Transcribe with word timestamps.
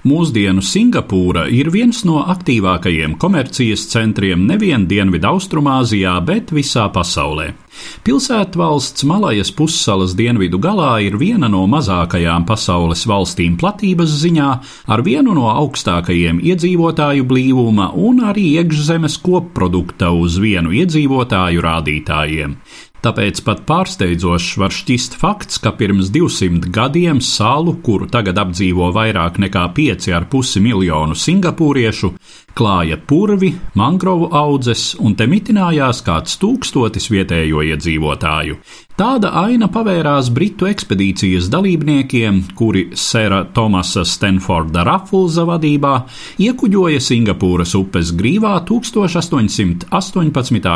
Mūsdienu 0.00 0.62
Singapūra 0.64 1.42
ir 1.52 1.68
viens 1.68 1.98
no 2.08 2.22
aktīvākajiem 2.32 3.18
komercijas 3.20 3.82
centriem 3.90 4.46
nevien 4.48 4.86
Dienvidu-Austrumāzijā, 4.88 6.14
bet 6.24 6.54
visā 6.56 6.86
pasaulē. 6.94 7.50
Pilsētvalsts 8.06 9.04
Malajas 9.04 9.52
pussalas 9.52 10.14
dienvidu 10.16 10.56
galā 10.56 10.94
ir 11.04 11.18
viena 11.20 11.50
no 11.52 11.66
mazākajām 11.68 12.46
pasaules 12.48 13.04
valstīm 13.04 13.58
platības 13.60 14.16
ziņā, 14.22 14.48
ar 14.88 15.04
vienu 15.04 15.36
no 15.36 15.50
augstākajiem 15.52 16.40
iedzīvotāju 16.48 17.28
blīvuma 17.28 17.92
un 17.92 18.24
arī 18.32 18.54
iekšzemes 18.56 19.20
kopprodukta 19.20 20.14
uz 20.16 20.40
vienu 20.40 20.72
iedzīvotāju 20.80 21.66
rādītājiem. 21.68 22.56
Tāpēc 23.00 23.38
pat 23.46 23.62
pārsteidzošs 23.64 24.58
var 24.60 24.74
šķist 24.76 25.14
fakts, 25.16 25.56
ka 25.64 25.70
pirms 25.72 26.10
200 26.12 26.68
gadiem 26.68 27.22
salu, 27.24 27.72
kuru 27.80 28.04
tagad 28.12 28.36
apdzīvo 28.42 28.90
vairāk 28.92 29.38
nekā 29.40 29.62
5,5 29.72 30.60
miljonu 30.60 31.16
singapūriešu, 31.16 32.10
klāja 32.52 32.98
purvi, 33.00 33.54
mangrovu 33.80 34.28
audzes 34.36 34.92
un 35.00 35.16
te 35.16 35.24
mitinājās 35.30 36.02
kāds 36.04 36.36
tūkstotis 36.42 37.08
vietējo 37.14 37.64
iedzīvotāju. 37.70 38.60
Tāda 39.00 39.32
aina 39.46 39.72
pavērās 39.72 40.28
Britu 40.36 40.68
ekspedīcijas 40.68 41.48
dalībniekiem, 41.48 42.52
kuri 42.52 42.90
Sēra 42.92 43.46
Tomasa 43.56 44.04
Stenforda 44.04 44.84
Rafulza 44.84 45.48
vadībā 45.48 46.04
iekuģoja 46.44 47.00
Singapūras 47.00 47.72
upes 47.80 48.12
grīvā 48.12 48.60
1818. 48.68 49.88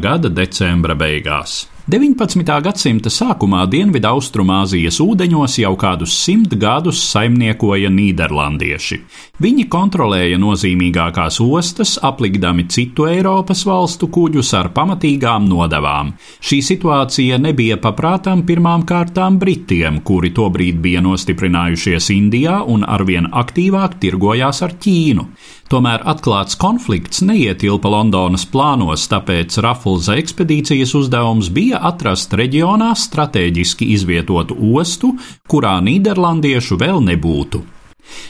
gada 0.00 0.32
decembra 0.32 0.96
beigās. 0.96 1.75
19. 1.86 2.42
gadsimta 2.66 3.10
sākumā 3.14 3.60
Dienvidu-Austrumāzijas 3.70 4.96
ūdeņos 5.04 5.52
jau 5.60 5.70
kādus 5.78 6.16
simt 6.18 6.56
gadus 6.58 6.98
saimniekoja 7.12 7.92
nīderlandieši. 7.94 8.96
Viņi 9.38 9.68
kontrolēja 9.70 10.40
nozīmīgākās 10.42 11.38
ostas, 11.44 11.92
aplikdami 12.02 12.64
citu 12.74 13.06
Eiropas 13.06 13.62
valstu 13.68 14.08
kuģus 14.10 14.50
ar 14.58 14.72
pamatīgām 14.74 15.46
nodevām. 15.46 16.10
Šī 16.42 16.58
situācija 16.72 17.38
nebija 17.44 17.78
paprātām 17.78 18.42
pirmām 18.48 18.82
kārtām 18.82 19.38
Britiem, 19.38 20.00
kuri 20.02 20.32
tobrīd 20.34 20.82
bija 20.82 21.04
nostiprinājušies 21.06 22.10
Indijā 22.16 22.64
un 22.66 22.82
arvien 22.82 23.30
aktīvāk 23.30 24.00
tirgojās 24.02 24.64
ar 24.66 24.74
Ķīnu. 24.74 25.28
Tomēr 25.66 26.04
atklāts 26.06 26.54
konflikts 26.62 27.24
neietilpa 27.26 27.90
Londonas 27.90 28.44
plānos, 28.46 29.06
tāpēc 29.10 29.56
Rafulza 29.64 30.14
ekspedīcijas 30.14 30.92
uzdevums 30.94 31.48
bija 31.50 31.75
atrast 31.80 32.34
reģionā 32.36 32.92
strateģiski 32.96 33.90
izvietotu 33.94 34.56
ostu, 34.76 35.14
kurā 35.48 35.78
nīderlandiešu 35.84 36.78
vēl 36.80 37.02
nebūtu. 37.12 37.64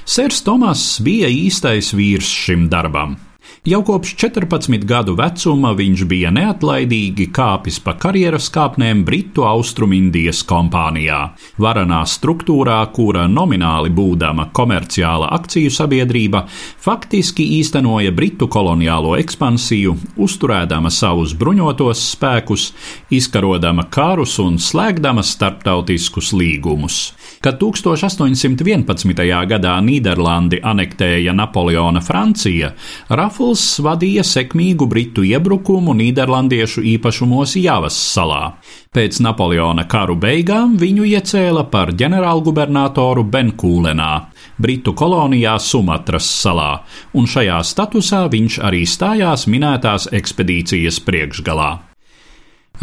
Sērs 0.08 0.40
Tomas 0.46 0.84
bija 1.04 1.28
īstais 1.28 1.92
vīrs 1.96 2.30
šim 2.32 2.68
darbam. 2.72 3.18
Jau 3.66 3.80
kopš 3.82 4.12
14 4.14 4.84
gadu 4.86 5.16
vecuma 5.18 5.72
viņš 5.74 6.04
bija 6.06 6.30
neatlaidīgi 6.30 7.24
kāpis 7.34 7.80
pa 7.82 7.96
karjeras 7.98 8.46
kāpnēm 8.54 9.00
Britu 9.02 9.42
Austrumindijas 9.42 10.44
kompānijā, 10.46 11.18
varanā 11.58 12.04
struktūrā, 12.06 12.76
kura 12.94 13.24
nomināli 13.26 13.90
būdama 13.90 14.52
komerciāla 14.54 15.32
akciju 15.34 15.72
sabiedrība, 15.74 16.44
faktiski 16.86 17.48
īstenoja 17.56 18.12
Britu 18.14 18.46
koloniālo 18.46 19.16
ekspansiju, 19.18 19.96
uzturēdama 20.14 20.94
savus 20.94 21.34
bruņotos 21.34 22.04
spēkus, 22.12 22.68
izkarodama 23.10 23.88
karus 23.90 24.36
un 24.38 24.60
slēgdama 24.62 25.26
starptautiskus 25.26 26.30
līgumus. 26.38 27.00
Kad 27.42 27.58
1811. 27.58 29.26
gadā 29.50 29.74
Nīderlandi 29.82 30.62
anektēja 30.62 31.34
Napoleona 31.34 32.00
Francija, 32.02 32.72
Rafuls 33.36 33.82
vadīja 33.84 34.22
sekmīgu 34.24 34.86
britu 34.88 35.20
iebrukumu 35.28 35.92
Nīderlandiešu 35.92 36.80
īpašumos 36.94 37.52
Javas 37.60 37.98
salā. 38.00 38.54
Pēc 38.96 39.18
Napoleona 39.20 39.84
karu 39.84 40.16
beigām 40.16 40.78
viņu 40.80 41.04
iecēla 41.10 41.66
par 41.68 41.92
ģenerālgubernatoru 42.00 43.26
Benkūlenā, 43.28 44.08
Britu 44.56 44.96
kolonijā 44.96 45.58
Sumatras 45.60 46.30
salā, 46.32 46.70
un 47.12 47.28
šajā 47.28 47.60
statusā 47.60 48.22
viņš 48.32 48.56
arī 48.64 48.86
stājās 48.88 49.44
minētās 49.52 50.08
ekspedīcijas 50.16 51.04
priekšgalā. 51.04 51.70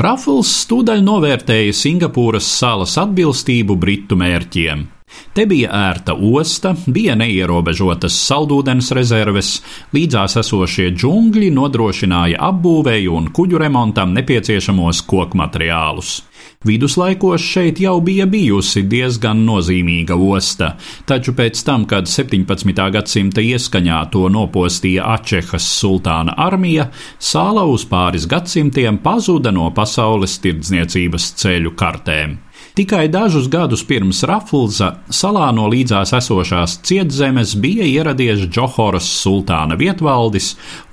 Rafuls 0.05 0.53
stūdaļ 0.67 1.01
novērtēja 1.01 1.73
Singapūras 1.81 2.45
salas 2.61 2.99
atbilstību 3.01 3.73
britu 3.73 4.21
mērķiem. 4.21 4.85
Te 5.33 5.45
bija 5.49 5.71
ērta 5.89 6.13
osta, 6.13 6.75
bija 6.85 7.15
neierobežotas 7.17 8.17
saldūdens 8.27 8.91
rezerves, 8.93 9.55
līdzās 9.95 10.37
esošie 10.43 10.91
džungļi 10.93 11.49
nodrošināja 11.55 12.41
apbūvēju 12.51 13.15
un 13.17 13.31
kuģu 13.33 13.63
remontam 13.63 14.13
nepieciešamos 14.17 15.01
koku 15.09 15.39
materiālus. 15.41 16.19
Viduslaikos 16.63 17.41
šeit 17.41 17.79
jau 17.83 17.97
bija 18.01 18.25
bijusi 18.29 18.85
diezgan 18.87 19.41
nozīmīga 19.47 20.15
osta, 20.15 20.69
taču 21.09 21.33
pēc 21.35 21.59
tam, 21.67 21.83
kad 21.89 22.07
17. 22.07 22.85
gadsimta 22.95 23.43
ieskaņā 23.43 23.99
to 24.13 24.29
nopostīja 24.31 25.09
Ačehas 25.17 25.67
sultāna 25.81 26.37
armija, 26.39 26.87
sāla 27.19 27.65
uz 27.67 27.83
pāris 27.89 28.29
gadsimtiem 28.31 29.01
pazuda 29.03 29.51
no 29.51 29.69
pasaules 29.75 30.37
tirdzniecības 30.45 31.33
ceļu 31.43 31.75
kartēm. 31.79 32.37
Tikai 32.73 33.07
dažus 33.07 33.45
gadus 33.53 33.83
pirms 33.85 34.23
Rafulza 34.25 34.87
salā 35.13 35.51
no 35.53 35.67
līdzās 35.69 36.09
esošās 36.17 36.79
cietzemes 36.87 37.51
bija 37.61 37.85
ieradies 37.85 38.47
Džohoras 38.47 39.05
sultāna 39.19 39.77
vietvaldis 39.77 40.47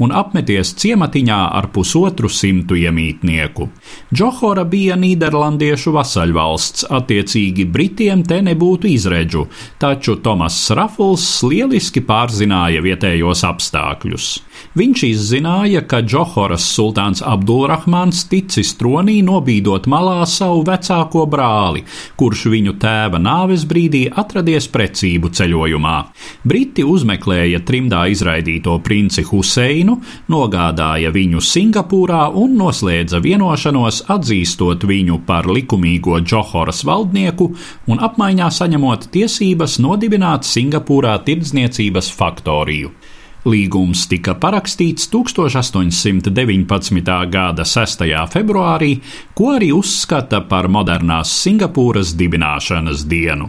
un 0.04 0.12
apmeties 0.12 0.74
ciematiņā 0.82 1.38
ar 1.56 1.70
pusotru 1.72 2.28
simtu 2.28 2.76
iemītnieku. 2.76 3.70
Džohora 4.12 4.66
bija 4.68 4.98
Nīderlandiešu 5.00 5.94
vasaļvalsts, 5.96 6.84
attiecīgi 7.00 7.64
Britiem 7.64 8.26
te 8.28 8.42
nebūtu 8.44 8.92
izredzu, 8.92 9.46
taču 9.80 10.18
Tomas 10.20 10.60
Rafuls 10.76 11.30
lieliski 11.48 12.04
pārzināja 12.04 12.84
vietējos 12.84 13.46
apstākļus. 13.54 14.34
Viņš 14.78 15.02
izzināja, 15.08 15.80
ka 15.90 15.98
Džohoras 16.06 16.62
sultāns 16.76 17.24
Abdulrahmans 17.26 18.22
ticis 18.30 18.70
tronī 18.78 19.16
nobīdot 19.26 19.88
malā 19.90 20.20
savu 20.30 20.62
vecāko 20.68 21.24
brāli, 21.30 21.82
kurš 22.20 22.44
viņu 22.52 22.76
tēva 22.82 23.18
nāves 23.18 23.64
brīdī 23.66 24.04
atradies 24.22 24.68
precību 24.70 25.32
ceļojumā. 25.34 25.96
Briti 26.46 26.84
uzmeklēja 26.86 27.62
trimdā 27.66 28.04
izraidīto 28.14 28.76
princi 28.86 29.26
Huseinu, 29.26 29.98
nogādāja 30.30 31.10
viņu 31.14 31.42
Singapūrā 31.42 32.22
un 32.38 32.54
noslēdza 32.60 33.18
vienošanos 33.24 34.04
atzīstot 34.14 34.86
viņu 34.86 35.20
par 35.26 35.50
likumīgo 35.50 36.20
Džohoras 36.22 36.84
valdnieku 36.86 37.50
un 37.90 38.02
apmaiņā 38.06 38.50
saņemot 38.54 39.10
tiesības 39.14 39.80
nodibināt 39.82 40.46
Singapūrā 40.46 41.18
tirdzniecības 41.26 42.12
faktoriju. 42.14 42.94
Līgums 43.48 44.02
tika 44.04 44.34
parakstīts 44.36 45.06
1819. 45.08 47.06
gada 47.32 47.64
6. 47.64 48.04
februārī, 48.34 48.98
ko 49.32 49.54
arī 49.54 49.70
uzskata 49.72 50.42
par 50.44 50.68
modernās 50.68 51.32
Singapūras 51.40 52.12
dibināšanas 52.20 53.06
dienu. 53.08 53.48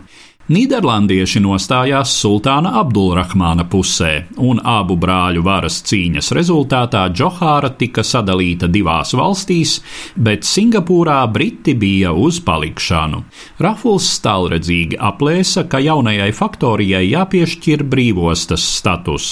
Nīderlandieši 0.52 1.44
nostājās 1.44 2.16
sultāna 2.24 2.72
Abdulrahmāna 2.80 3.68
pusē, 3.72 4.26
un 4.40 4.64
abu 4.64 4.96
brāļu 5.00 5.44
varas 5.44 5.84
cīņas 5.84 6.32
rezultātā 6.40 7.06
Džohāra 7.12 7.76
tika 7.76 8.04
sadalīta 8.04 8.72
divās 8.72 9.12
valstīs, 9.16 9.78
bet 10.16 10.48
Singapūrā 10.48 11.22
Briti 11.32 11.76
bija 11.76 12.16
uz 12.16 12.40
palikšanu. 12.48 13.24
Rafuls 13.60 14.12
tālredzīgi 14.24 15.00
aplēsa, 15.00 15.68
ka 15.68 15.84
jaunajai 15.84 16.32
faktorijai 16.36 17.10
jāpiešķir 17.12 17.88
brīvostas 17.92 18.66
status. 18.80 19.32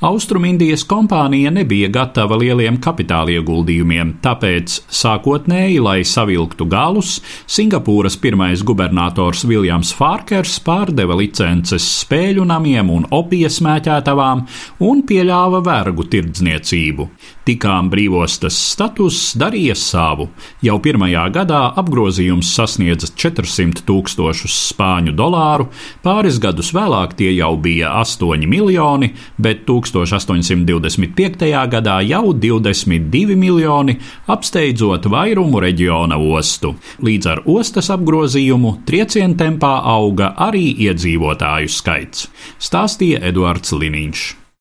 Austrumindijas 0.00 0.84
kompānija 0.88 1.50
nebija 1.52 1.90
gatava 1.92 2.38
lieliem 2.40 2.78
kapitāla 2.80 3.34
ieguldījumiem, 3.34 4.14
tāpēc 4.24 4.76
sākotnēji, 5.00 5.80
lai 5.84 5.98
savilktu 6.08 6.66
galus, 6.70 7.18
Singapūras 7.50 8.16
pirmais 8.20 8.62
gubernators 8.66 9.44
Viljams 9.48 9.92
Fārkers 9.96 10.56
pārdeva 10.64 11.18
licences 11.20 11.88
spēļu 12.00 12.46
namiem 12.48 12.94
un 12.94 13.08
opijas 13.10 13.60
mēķētavām 13.66 14.46
un 14.86 15.04
pieļāva 15.08 15.60
vergu 15.66 16.06
tirdzniecību. 16.14 17.10
Tikām 17.50 17.88
brīvostas 17.90 18.54
status 18.54 19.16
darīja 19.34 19.74
savu. 19.74 20.28
Jau 20.62 20.76
pirmajā 20.84 21.24
gadā 21.34 21.62
apgrozījums 21.80 22.46
sasniedza 22.54 23.08
400 23.18 23.82
tūkstošus 23.88 24.54
spāņu 24.68 25.16
dolāru, 25.18 25.66
pāris 26.04 26.38
gadus 26.38 26.70
vēlāk 26.76 27.16
tie 27.18 27.32
jau 27.34 27.56
bija 27.58 27.90
8 28.04 28.46
miljoni, 28.46 29.10
bet 29.34 29.64
1825. 29.66 31.50
gadā 31.74 31.96
jau 32.06 32.30
22 32.30 33.34
miljoni, 33.40 33.98
apsteidzot 34.30 35.10
vairumu 35.10 35.58
reģiona 35.66 36.20
ostu. 36.38 36.76
Līdz 37.02 37.32
ar 37.32 37.42
ostas 37.50 37.90
apgrozījumu 37.90 38.76
trieciena 38.86 39.34
tempā 39.42 39.80
auga 39.96 40.36
arī 40.38 40.68
iedzīvotāju 40.86 41.78
skaits, 41.80 42.30
stāstīja 42.62 43.24
Eduards 43.32 43.74
Liniņš. 43.74 44.39